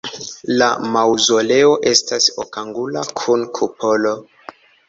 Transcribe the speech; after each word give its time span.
La 0.61 0.69
maŭzoleo 0.95 1.75
estas 1.93 2.31
okangula 2.47 3.07
kun 3.23 3.47
kupolo. 3.59 4.19